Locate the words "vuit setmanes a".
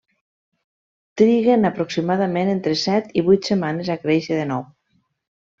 3.31-4.01